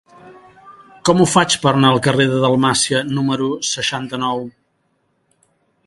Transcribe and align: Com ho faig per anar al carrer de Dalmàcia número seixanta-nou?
Com 1.09 1.19
ho 1.19 1.27
faig 1.33 1.57
per 1.65 1.73
anar 1.79 1.91
al 1.95 2.01
carrer 2.09 2.27
de 2.31 2.39
Dalmàcia 2.47 3.05
número 3.13 3.51
seixanta-nou? 3.77 4.43